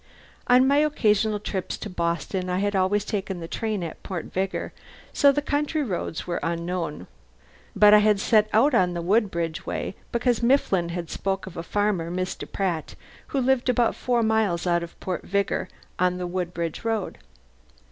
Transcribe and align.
On 0.47 0.67
my 0.67 0.77
occasional 0.77 1.39
trips 1.39 1.77
to 1.77 1.87
Boston 1.87 2.49
I 2.49 2.57
had 2.57 2.75
always 2.75 3.05
taken 3.05 3.39
the 3.39 3.47
train 3.47 3.83
at 3.83 4.01
Port 4.01 4.25
Vigor, 4.33 4.73
so 5.13 5.31
the 5.31 5.43
country 5.43 5.83
roads 5.83 6.25
were 6.25 6.39
unknown. 6.41 7.05
But 7.75 7.93
I 7.93 7.99
had 7.99 8.19
set 8.19 8.49
out 8.51 8.73
on 8.73 8.95
the 8.95 9.01
Woodbridge 9.03 9.67
way 9.67 9.95
because 10.11 10.41
Mifflin 10.41 10.89
had 10.89 11.11
spoken 11.11 11.53
of 11.53 11.55
a 11.57 11.61
farmer, 11.61 12.09
Mr. 12.09 12.51
Pratt, 12.51 12.95
who 13.27 13.39
lived 13.39 13.69
about 13.69 13.93
four 13.93 14.23
miles 14.23 14.65
out 14.65 14.81
of 14.81 14.99
Port 14.99 15.21
Vigor, 15.21 15.69
on 15.99 16.17
the 16.17 16.25
Woodbridge 16.25 16.83
Road. 16.83 17.19